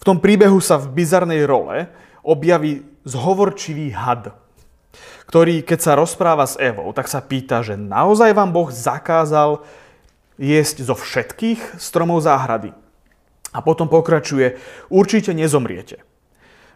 tom 0.06 0.22
príbehu 0.22 0.62
sa 0.62 0.78
v 0.78 1.02
bizarnej 1.02 1.42
role 1.42 1.90
objaví 2.22 2.86
zhovorčivý 3.06 3.94
had, 3.94 4.34
ktorý, 5.30 5.62
keď 5.62 5.78
sa 5.78 5.92
rozpráva 5.94 6.44
s 6.44 6.58
Evou, 6.58 6.90
tak 6.90 7.06
sa 7.06 7.22
pýta, 7.22 7.62
že 7.62 7.78
naozaj 7.78 8.34
vám 8.34 8.50
Boh 8.50 8.68
zakázal 8.68 9.62
jesť 10.36 10.82
zo 10.82 10.94
všetkých 10.98 11.78
stromov 11.78 12.26
záhrady. 12.26 12.74
A 13.54 13.64
potom 13.64 13.88
pokračuje, 13.88 14.60
určite 14.92 15.32
nezomriete. 15.32 16.02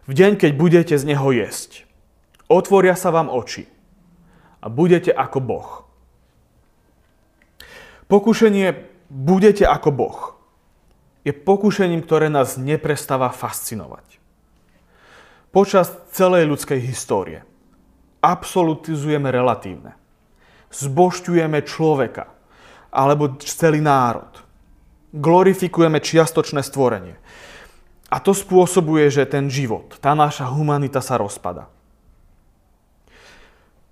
V 0.09 0.17
deň, 0.17 0.39
keď 0.39 0.51
budete 0.57 0.95
z 0.97 1.03
neho 1.05 1.29
jesť, 1.29 1.85
otvoria 2.49 2.97
sa 2.97 3.13
vám 3.13 3.29
oči 3.29 3.69
a 4.63 4.71
budete 4.71 5.13
ako 5.13 5.39
Boh. 5.43 5.69
Pokušenie 8.09 8.87
budete 9.11 9.67
ako 9.67 9.89
Boh 9.93 10.19
je 11.21 11.33
pokušením, 11.33 12.01
ktoré 12.01 12.33
nás 12.33 12.57
neprestáva 12.57 13.29
fascinovať. 13.29 14.20
Počas 15.51 15.91
celej 16.15 16.47
ľudskej 16.47 16.79
histórie 16.79 17.43
absolutizujeme 18.23 19.27
relatívne. 19.27 19.99
Zbošťujeme 20.71 21.59
človeka 21.67 22.31
alebo 22.87 23.35
celý 23.43 23.83
národ. 23.83 24.31
Glorifikujeme 25.11 25.99
čiastočné 25.99 26.63
stvorenie. 26.63 27.19
A 28.07 28.23
to 28.23 28.31
spôsobuje, 28.31 29.11
že 29.11 29.27
ten 29.27 29.51
život, 29.51 29.99
tá 29.99 30.15
naša 30.15 30.47
humanita 30.47 31.03
sa 31.03 31.19
rozpada. 31.19 31.67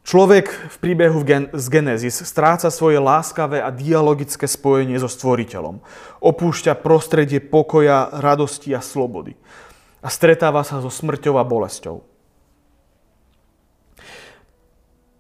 Človek 0.08 0.50
v 0.50 0.78
príbehu 0.80 1.22
z 1.54 1.66
Genesis 1.70 2.24
stráca 2.24 2.72
svoje 2.72 2.98
láskavé 2.98 3.60
a 3.60 3.70
dialogické 3.70 4.48
spojenie 4.48 4.96
so 4.96 5.12
stvoriteľom. 5.12 5.84
Opúšťa 6.24 6.80
prostredie 6.80 7.44
pokoja, 7.44 8.10
radosti 8.16 8.72
a 8.74 8.82
slobody. 8.82 9.36
A 10.00 10.08
stretáva 10.08 10.64
sa 10.64 10.80
so 10.80 10.88
smrťou 10.88 11.36
a 11.36 11.44
bolesťou. 11.44 12.04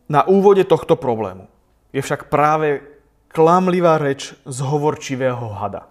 Na 0.09 0.25
úvode 0.25 0.65
tohto 0.65 0.97
problému 0.97 1.45
je 1.93 2.01
však 2.01 2.33
práve 2.33 2.81
klamlivá 3.29 4.01
reč 4.01 4.33
zhovorčivého 4.47 5.53
hada. 5.53 5.85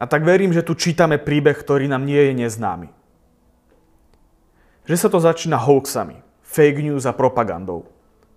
A 0.00 0.08
tak 0.08 0.24
verím, 0.24 0.54
že 0.54 0.64
tu 0.64 0.72
čítame 0.72 1.20
príbeh, 1.20 1.52
ktorý 1.52 1.84
nám 1.90 2.08
nie 2.08 2.30
je 2.30 2.32
neznámy. 2.46 2.88
Že 4.88 4.96
sa 4.96 5.08
to 5.12 5.20
začína 5.20 5.60
hoaxami, 5.60 6.24
fake 6.40 6.80
news 6.80 7.04
a 7.04 7.12
propagandou. 7.12 7.84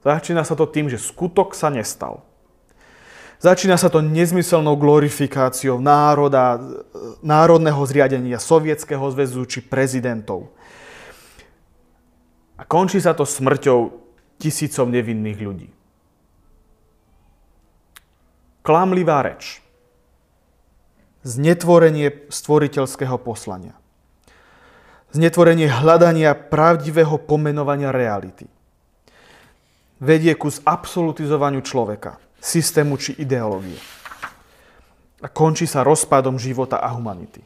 Začína 0.03 0.43
sa 0.43 0.59
to 0.59 0.67
tým, 0.67 0.91
že 0.91 0.99
skutok 0.99 1.55
sa 1.55 1.71
nestal. 1.71 2.19
Začína 3.43 3.75
sa 3.75 3.91
to 3.91 3.99
nezmyselnou 3.99 4.79
glorifikáciou 4.79 5.75
národa, 5.83 6.63
národného 7.19 7.83
zriadenia, 7.83 8.39
sovietského 8.39 9.03
zväzu 9.11 9.43
či 9.43 9.59
prezidentov. 9.59 10.47
A 12.55 12.63
končí 12.63 13.03
sa 13.03 13.11
to 13.11 13.27
smrťou 13.27 13.99
tisícov 14.39 14.87
nevinných 14.87 15.39
ľudí. 15.43 15.69
Klamlivá 18.63 19.19
reč. 19.27 19.59
znetvorenie 21.27 22.31
stvoriteľského 22.31 23.19
poslania. 23.19 23.75
Znetvorenie 25.11 25.67
hľadania 25.67 26.31
pravdivého 26.31 27.19
pomenovania 27.19 27.91
reality. 27.91 28.47
Vedie 29.99 30.31
ku 30.35 30.47
absolutizovaniu 30.47 31.59
človeka, 31.63 32.23
systému 32.43 32.99
či 32.99 33.15
ideológie. 33.15 33.79
A 35.23 35.31
končí 35.31 35.63
sa 35.63 35.87
rozpadom 35.87 36.35
života 36.35 36.83
a 36.83 36.91
humanity. 36.91 37.39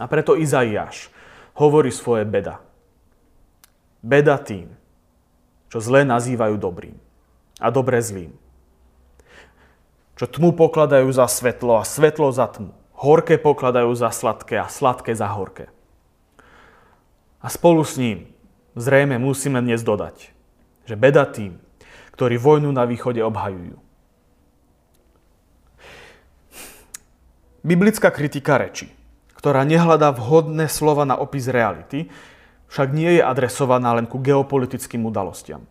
A 0.00 0.08
preto 0.08 0.32
Izaiáš 0.32 1.12
hovorí 1.52 1.92
svoje 1.92 2.24
beda. 2.24 2.64
Beda 4.00 4.40
tým, 4.40 4.72
čo 5.68 5.84
zlé 5.84 6.08
nazývajú 6.08 6.56
dobrým 6.56 6.96
a 7.60 7.68
dobre 7.68 8.00
zlým. 8.00 8.32
Čo 10.16 10.30
tmu 10.30 10.56
pokladajú 10.56 11.10
za 11.12 11.28
svetlo 11.28 11.76
a 11.76 11.84
svetlo 11.84 12.32
za 12.32 12.48
tmu. 12.48 12.72
Horké 12.94 13.36
pokladajú 13.36 13.90
za 13.92 14.08
sladké 14.08 14.56
a 14.62 14.70
sladké 14.70 15.12
za 15.12 15.28
horké. 15.28 15.68
A 17.44 17.52
spolu 17.52 17.84
s 17.84 18.00
ním 18.00 18.30
zrejme 18.78 19.20
musíme 19.20 19.60
dnes 19.60 19.84
dodať, 19.84 20.32
že 20.88 20.94
beda 20.96 21.28
tým, 21.28 21.60
ktorí 22.14 22.38
vojnu 22.38 22.70
na 22.70 22.86
východe 22.86 23.18
obhajujú. 23.18 23.74
Biblická 27.66 28.14
kritika 28.14 28.54
reči, 28.54 28.94
ktorá 29.34 29.66
nehľadá 29.66 30.14
vhodné 30.14 30.70
slova 30.70 31.02
na 31.02 31.18
opis 31.18 31.50
reality, 31.50 32.06
však 32.70 32.94
nie 32.94 33.18
je 33.18 33.22
adresovaná 33.24 33.98
len 33.98 34.06
ku 34.06 34.22
geopolitickým 34.22 35.02
udalostiam. 35.02 35.66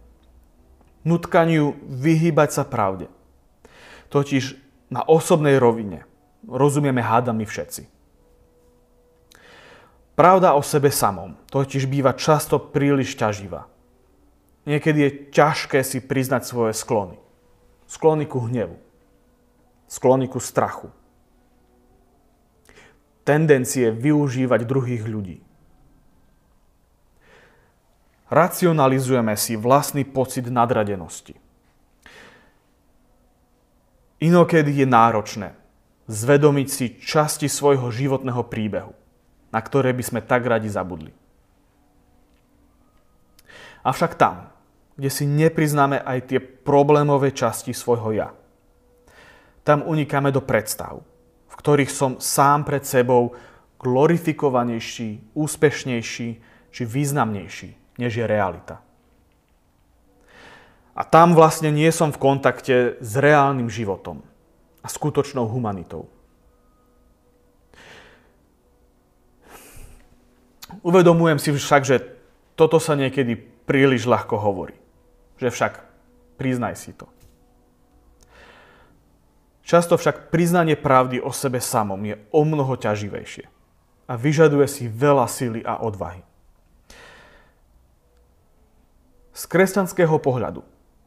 Nutkaniu 1.07 1.79
vyhýbať 1.83 2.49
sa 2.59 2.63
pravde. 2.67 3.07
Totiž 4.11 4.59
na 4.91 5.03
osobnej 5.03 5.55
rovine 5.59 6.03
rozumieme 6.47 6.99
hádami 6.99 7.47
všetci. 7.47 7.87
Pravda 10.13 10.53
o 10.53 10.61
sebe 10.61 10.93
samom 10.93 11.33
totiž 11.49 11.89
býva 11.89 12.13
často 12.13 12.61
príliš 12.61 13.17
ťaživá. 13.17 13.72
Niekedy 14.63 14.99
je 15.03 15.11
ťažké 15.35 15.83
si 15.83 15.99
priznať 15.99 16.47
svoje 16.47 16.73
sklony. 16.75 17.19
Sklony 17.87 18.23
ku 18.23 18.43
hnevu. 18.47 18.79
Sklony 19.91 20.31
ku 20.31 20.39
strachu. 20.39 20.87
Tendencie 23.27 23.91
využívať 23.91 24.61
druhých 24.63 25.03
ľudí 25.07 25.43
racionalizujeme 28.33 29.37
si 29.37 29.53
vlastný 29.53 30.01
pocit 30.09 30.49
nadradenosti. 30.49 31.37
Inokedy 34.17 34.81
je 34.81 34.87
náročné 34.89 35.49
zvedomiť 36.09 36.67
si 36.67 36.85
časti 36.97 37.45
svojho 37.47 37.93
životného 37.93 38.43
príbehu, 38.49 38.91
na 39.53 39.59
ktoré 39.61 39.93
by 39.93 40.03
sme 40.03 40.21
tak 40.25 40.43
radi 40.49 40.67
zabudli. 40.67 41.13
Avšak 43.83 44.15
tam, 44.15 44.49
kde 44.95 45.09
si 45.09 45.25
nepriznáme 45.25 46.01
aj 46.01 46.19
tie 46.29 46.39
problémové 46.39 47.33
časti 47.33 47.73
svojho 47.73 48.11
ja, 48.13 48.29
tam 49.63 49.87
unikáme 49.87 50.29
do 50.29 50.43
predstav, 50.43 50.99
v 51.47 51.55
ktorých 51.55 51.91
som 51.91 52.19
sám 52.19 52.67
pred 52.67 52.83
sebou 52.83 53.31
glorifikovanejší, 53.79 55.35
úspešnejší 55.35 56.29
či 56.73 56.81
významnejší 56.83 57.99
než 57.99 58.11
je 58.15 58.25
realita. 58.27 58.83
A 60.93 61.01
tam 61.01 61.33
vlastne 61.33 61.73
nie 61.73 61.89
som 61.89 62.13
v 62.13 62.21
kontakte 62.21 63.01
s 63.01 63.13
reálnym 63.17 63.65
životom 63.65 64.21
a 64.85 64.87
skutočnou 64.91 65.49
humanitou. 65.49 66.05
Uvedomujem 70.81 71.39
si 71.39 71.49
však, 71.53 71.81
že 71.85 71.97
toto 72.53 72.77
sa 72.77 72.93
niekedy 72.93 73.37
príliš 73.65 74.05
ľahko 74.05 74.37
hovorí. 74.37 74.82
Že 75.37 75.49
však 75.49 75.73
priznaj 76.37 76.75
si 76.77 76.91
to. 76.93 77.09
Často 79.63 79.95
však 79.95 80.27
priznanie 80.27 80.75
pravdy 80.75 81.23
o 81.23 81.31
sebe 81.31 81.63
samom 81.63 81.99
je 82.03 82.19
o 82.35 82.43
mnoho 82.43 82.75
ťaživejšie 82.75 83.47
a 84.11 84.13
vyžaduje 84.19 84.67
si 84.67 84.91
veľa 84.91 85.25
síly 85.31 85.63
a 85.63 85.79
odvahy. 85.79 86.21
Z 89.33 89.43
kresťanského 89.49 90.19
pohľadu 90.19 90.61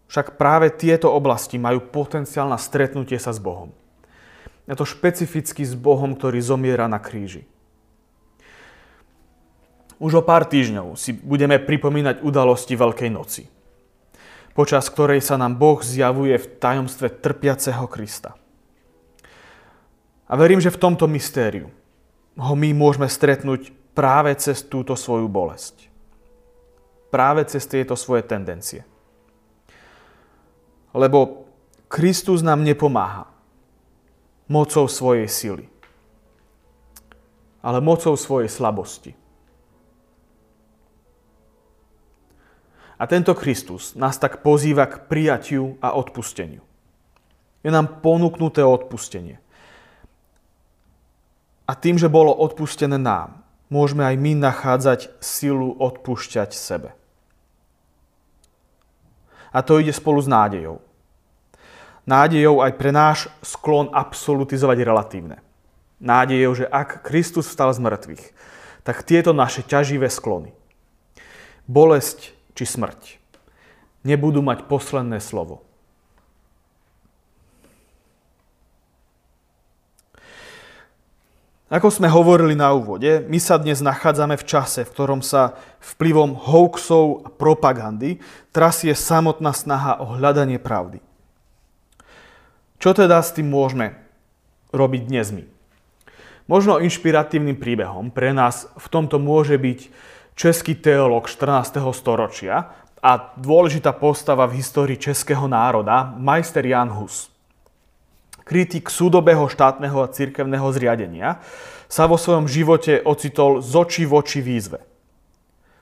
však 0.09 0.41
práve 0.41 0.73
tieto 0.73 1.12
oblasti 1.12 1.61
majú 1.61 1.85
potenciál 1.85 2.49
na 2.49 2.59
stretnutie 2.59 3.21
sa 3.21 3.31
s 3.31 3.39
Bohom. 3.39 3.71
Je 4.67 4.75
to 4.75 4.83
špecificky 4.83 5.62
s 5.62 5.79
Bohom, 5.79 6.19
ktorý 6.19 6.43
zomiera 6.43 6.91
na 6.91 6.99
kríži. 6.99 7.47
Už 10.03 10.21
o 10.21 10.23
pár 10.27 10.45
týždňov 10.49 10.99
si 10.99 11.15
budeme 11.15 11.57
pripomínať 11.57 12.21
udalosti 12.21 12.75
Veľkej 12.75 13.11
noci, 13.15 13.43
počas 14.57 14.88
ktorej 14.88 15.21
sa 15.21 15.37
nám 15.37 15.61
Boh 15.61 15.85
zjavuje 15.85 16.33
v 16.40 16.51
tajomstve 16.57 17.21
trpiaceho 17.21 17.85
Krista. 17.85 18.33
A 20.27 20.33
verím, 20.35 20.59
že 20.59 20.73
v 20.73 20.81
tomto 20.81 21.05
mystériu 21.05 21.69
ho 22.35 22.55
my 22.57 22.73
môžeme 22.73 23.07
stretnúť 23.07 23.71
práve 23.92 24.33
cez 24.40 24.64
túto 24.64 24.97
svoju 24.97 25.29
bolesť 25.29 25.87
práve 27.16 27.49
cez 27.49 27.64
tieto 27.64 27.97
svoje 27.97 28.29
tendencie. 28.29 28.85
Lebo 30.92 31.49
Kristus 31.88 32.45
nám 32.45 32.61
nepomáha 32.61 33.31
mocou 34.53 34.85
svojej 34.85 35.25
sily, 35.25 35.64
ale 37.64 37.81
mocou 37.81 38.12
svojej 38.21 38.53
slabosti. 38.53 39.16
A 42.97 43.05
tento 43.05 43.37
Kristus 43.37 43.93
nás 43.93 44.17
tak 44.17 44.41
pozýva 44.41 44.89
k 44.89 45.05
prijatiu 45.05 45.77
a 45.85 45.93
odpusteniu. 45.93 46.65
Je 47.61 47.69
nám 47.69 48.01
ponúknuté 48.01 48.65
odpustenie. 48.65 49.37
A 51.67 51.73
tým, 51.75 51.99
že 51.99 52.07
bolo 52.07 52.31
odpustené 52.31 52.97
nám, 52.97 53.43
môžeme 53.69 54.07
aj 54.07 54.17
my 54.17 54.33
nachádzať 54.39 55.01
silu 55.19 55.75
odpúšťať 55.77 56.55
sebe. 56.55 56.95
A 59.51 59.59
to 59.67 59.83
ide 59.83 59.91
spolu 59.91 60.23
s 60.23 60.31
nádejou. 60.31 60.79
Nádejou 62.07 62.63
aj 62.63 62.73
pre 62.79 62.95
náš 62.95 63.27
sklon 63.43 63.91
absolutizovať 63.91 64.79
relatívne. 64.87 65.43
Nádejou, 65.99 66.55
že 66.55 66.71
ak 66.71 67.03
Kristus 67.03 67.51
vstal 67.51 67.75
z 67.75 67.83
mŕtvych, 67.83 68.25
tak 68.87 69.03
tieto 69.03 69.35
naše 69.35 69.67
ťaživé 69.67 70.07
sklony, 70.07 70.55
bolesť 71.67 72.36
či 72.57 72.64
smrť, 72.64 73.21
nebudú 74.03 74.40
mať 74.40 74.64
posledné 74.64 75.21
slovo. 75.21 75.62
Ako 81.66 81.90
sme 81.90 82.07
hovorili 82.07 82.55
na 82.55 82.71
úvode, 82.71 83.27
my 83.27 83.42
sa 83.42 83.59
dnes 83.59 83.83
nachádzame 83.83 84.38
v 84.38 84.47
čase, 84.47 84.87
v 84.87 84.92
ktorom 84.95 85.19
sa 85.19 85.59
vplyvom 85.83 86.38
hoaxov 86.38 87.27
a 87.27 87.29
propagandy 87.29 88.23
trasie 88.55 88.95
samotná 88.95 89.51
snaha 89.51 89.99
o 89.99 90.14
hľadanie 90.14 90.62
pravdy. 90.62 91.03
Čo 92.79 92.95
teda 92.95 93.19
s 93.19 93.35
tým 93.35 93.51
môžeme 93.51 93.99
robiť 94.71 95.11
dnes 95.11 95.35
my? 95.35 95.45
Možno 96.47 96.79
inšpiratívnym 96.79 97.59
príbehom 97.59 98.14
pre 98.14 98.31
nás 98.31 98.71
v 98.79 98.87
tomto 98.87 99.19
môže 99.19 99.59
byť 99.59 99.90
český 100.37 100.77
teológ 100.77 101.27
14. 101.27 101.81
storočia 101.96 102.70
a 103.01 103.12
dôležitá 103.40 103.96
postava 103.96 104.44
v 104.44 104.61
histórii 104.61 105.01
českého 105.01 105.49
národa, 105.49 106.14
majster 106.20 106.62
Jan 106.62 106.92
Hus 106.92 107.35
kritik 108.46 108.87
súdobého 108.87 109.51
štátneho 109.51 110.07
a 110.07 110.12
cirkevného 110.14 110.70
zriadenia, 110.70 111.42
sa 111.90 112.07
vo 112.07 112.14
svojom 112.14 112.46
živote 112.46 113.03
ocitol 113.03 113.59
z 113.59 113.72
očí 113.75 114.03
v 114.07 114.14
oči 114.14 114.38
výzve. 114.38 114.79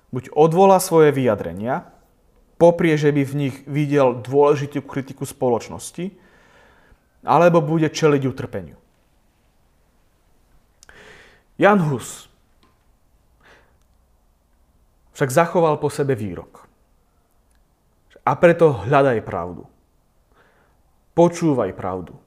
Buď 0.08 0.32
odvolá 0.32 0.80
svoje 0.80 1.12
vyjadrenia, 1.12 1.84
poprie, 2.56 2.96
že 2.96 3.12
by 3.12 3.22
v 3.24 3.34
nich 3.36 3.56
videl 3.68 4.16
dôležitú 4.16 4.80
kritiku 4.80 5.28
spoločnosti, 5.28 6.16
alebo 7.20 7.60
bude 7.60 7.92
čeliť 7.92 8.22
utrpeniu. 8.24 8.80
Jan 11.60 11.84
Hus 11.84 12.32
však 15.14 15.30
zachoval 15.30 15.78
po 15.78 15.88
sebe 15.88 16.18
výrok. 16.18 16.66
A 18.26 18.34
preto 18.34 18.74
hľadaj 18.74 19.22
pravdu. 19.22 19.64
Počúvaj 21.14 21.70
pravdu. 21.78 22.18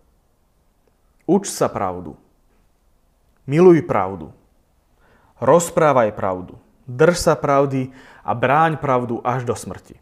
Uč 1.28 1.52
sa 1.52 1.67
pravdu. 1.67 2.15
Miluj 3.43 3.84
pravdu. 3.84 4.32
Rozprávaj 5.43 6.15
pravdu. 6.15 6.56
Drž 6.88 7.19
sa 7.19 7.36
pravdy 7.36 7.91
a 8.23 8.32
bráň 8.32 8.80
pravdu 8.80 9.19
až 9.19 9.43
do 9.43 9.52
smrti. 9.52 10.00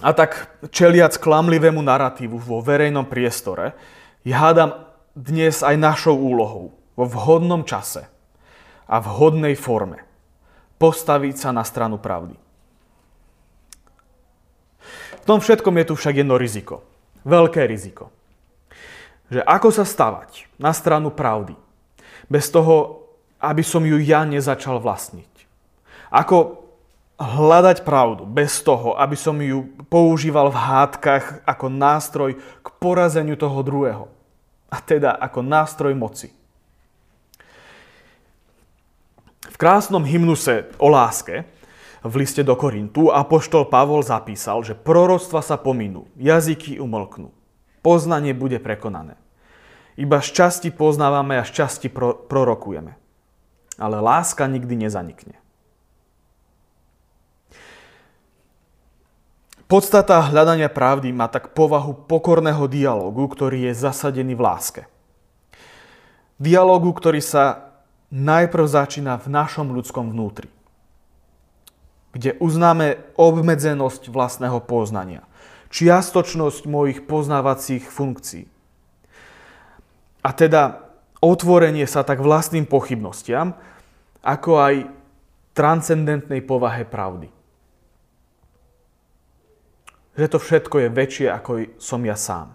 A 0.00 0.12
tak 0.16 0.48
čeliac 0.72 1.16
klamlivému 1.20 1.80
narratívu 1.84 2.40
vo 2.40 2.64
verejnom 2.64 3.04
priestore, 3.04 3.76
je 4.24 4.32
hádam 4.32 4.72
dnes 5.12 5.60
aj 5.60 5.76
našou 5.76 6.16
úlohou 6.16 6.72
vo 6.96 7.04
vhodnom 7.04 7.64
čase 7.64 8.13
a 8.88 9.00
vhodnej 9.00 9.56
forme 9.56 10.04
postaviť 10.78 11.34
sa 11.38 11.50
na 11.54 11.64
stranu 11.64 11.96
pravdy. 11.96 12.36
V 15.22 15.24
tom 15.24 15.40
všetkom 15.40 15.72
je 15.80 15.88
tu 15.88 15.94
však 15.96 16.20
jedno 16.20 16.36
riziko. 16.36 16.84
Veľké 17.24 17.64
riziko. 17.64 18.12
Že 19.32 19.40
ako 19.40 19.68
sa 19.72 19.88
stavať 19.88 20.52
na 20.60 20.76
stranu 20.76 21.08
pravdy, 21.08 21.56
bez 22.28 22.52
toho, 22.52 23.08
aby 23.40 23.64
som 23.64 23.80
ju 23.80 23.96
ja 24.00 24.28
nezačal 24.28 24.76
vlastniť. 24.80 25.32
Ako 26.12 26.64
hľadať 27.16 27.86
pravdu 27.86 28.26
bez 28.28 28.60
toho, 28.60 28.98
aby 28.98 29.16
som 29.16 29.38
ju 29.38 29.70
používal 29.88 30.50
v 30.50 30.60
hádkach 30.60 31.46
ako 31.46 31.66
nástroj 31.70 32.30
k 32.36 32.66
porazeniu 32.76 33.38
toho 33.38 33.64
druhého. 33.64 34.04
A 34.68 34.82
teda 34.82 35.14
ako 35.16 35.40
nástroj 35.40 35.94
moci. 35.94 36.34
V 39.54 39.56
krásnom 39.56 40.02
hymnuse 40.02 40.66
o 40.82 40.90
láske 40.90 41.46
v 42.02 42.14
liste 42.18 42.42
do 42.42 42.58
Korintu 42.58 43.14
apoštol 43.14 43.70
Pavol 43.70 44.02
zapísal, 44.02 44.66
že 44.66 44.74
proroctva 44.74 45.46
sa 45.46 45.54
pominú, 45.54 46.10
jazyky 46.18 46.82
umlknú, 46.82 47.30
poznanie 47.78 48.34
bude 48.34 48.58
prekonané. 48.58 49.14
Iba 49.94 50.18
šťastí 50.18 50.74
poznávame 50.74 51.38
a 51.38 51.46
šťastí 51.46 51.86
pro- 51.86 52.18
prorokujeme. 52.26 52.98
Ale 53.78 54.02
láska 54.02 54.42
nikdy 54.50 54.90
nezanikne. 54.90 55.38
Podstata 59.70 60.18
hľadania 60.18 60.66
pravdy 60.66 61.14
má 61.14 61.30
tak 61.30 61.54
povahu 61.54 61.94
pokorného 62.10 62.66
dialogu, 62.66 63.22
ktorý 63.30 63.70
je 63.70 63.72
zasadený 63.78 64.34
v 64.34 64.42
láske. 64.42 64.82
Dialogu, 66.42 66.90
ktorý 66.90 67.22
sa 67.22 67.73
najprv 68.12 68.64
začína 68.66 69.20
v 69.20 69.28
našom 69.30 69.72
ľudskom 69.72 70.12
vnútri, 70.12 70.50
kde 72.12 72.36
uznáme 72.42 73.00
obmedzenosť 73.14 74.12
vlastného 74.12 74.60
poznania, 74.64 75.24
čiastočnosť 75.70 76.68
mojich 76.68 77.04
poznávacích 77.04 77.86
funkcií. 77.86 78.50
A 80.24 80.30
teda 80.32 80.88
otvorenie 81.20 81.84
sa 81.84 82.00
tak 82.04 82.24
vlastným 82.24 82.64
pochybnostiam, 82.64 83.56
ako 84.24 84.50
aj 84.56 84.74
transcendentnej 85.52 86.40
povahe 86.40 86.88
pravdy 86.88 87.34
že 90.14 90.30
to 90.30 90.38
všetko 90.38 90.86
je 90.86 90.88
väčšie, 90.94 91.26
ako 91.30 91.50
som 91.78 92.00
ja 92.06 92.14
sám. 92.14 92.54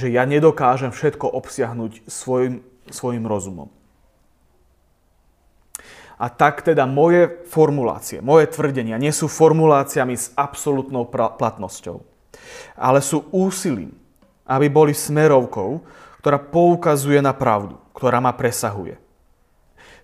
Že 0.00 0.16
ja 0.16 0.24
nedokážem 0.24 0.88
všetko 0.88 1.28
obsiahnuť 1.28 2.08
svojim, 2.08 2.64
svojim 2.88 3.28
rozumom. 3.28 3.68
A 6.20 6.28
tak 6.32 6.64
teda 6.64 6.88
moje 6.88 7.44
formulácie, 7.48 8.24
moje 8.24 8.48
tvrdenia 8.48 8.96
nie 8.96 9.12
sú 9.12 9.28
formuláciami 9.28 10.16
s 10.16 10.32
absolútnou 10.36 11.08
platnosťou, 11.12 12.00
ale 12.76 13.00
sú 13.04 13.28
úsilím, 13.32 13.92
aby 14.44 14.68
boli 14.72 14.92
smerovkou, 14.92 15.84
ktorá 16.20 16.36
poukazuje 16.36 17.20
na 17.24 17.32
pravdu, 17.32 17.80
ktorá 17.96 18.20
ma 18.20 18.36
presahuje 18.36 19.00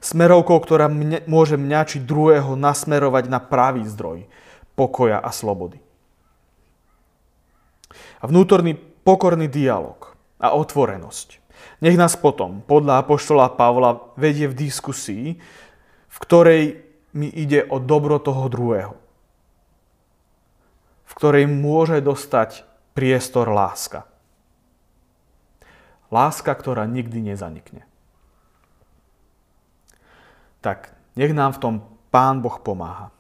smerovkou, 0.07 0.63
ktorá 0.63 0.87
mne, 0.87 1.25
môže 1.27 1.59
mňa 1.59 1.81
či 1.89 1.99
druhého 1.99 2.55
nasmerovať 2.55 3.25
na 3.27 3.41
pravý 3.41 3.83
zdroj 3.89 4.29
pokoja 4.77 5.19
a 5.19 5.31
slobody. 5.33 5.81
A 8.21 8.29
vnútorný 8.29 8.77
pokorný 9.07 9.47
dialog 9.47 10.19
a 10.43 10.51
otvorenosť. 10.59 11.39
Nech 11.87 11.95
nás 11.95 12.19
potom, 12.19 12.67
podľa 12.67 13.07
Apoštola 13.07 13.55
Pavla, 13.55 14.11
vedie 14.19 14.51
v 14.51 14.59
diskusii, 14.59 15.39
v 16.11 16.17
ktorej 16.19 16.83
mi 17.15 17.31
ide 17.31 17.63
o 17.71 17.79
dobro 17.79 18.19
toho 18.19 18.51
druhého. 18.51 18.95
V 21.07 21.13
ktorej 21.15 21.47
môže 21.47 22.03
dostať 22.03 22.67
priestor 22.93 23.47
láska. 23.47 24.05
Láska, 26.11 26.53
ktorá 26.53 26.85
nikdy 26.85 27.33
nezanikne 27.33 27.87
tak 30.67 30.91
nech 31.15 31.31
nám 31.31 31.55
v 31.55 31.63
tom 31.63 31.75
Pán 32.11 32.43
Boh 32.43 32.59
pomáha. 32.59 33.15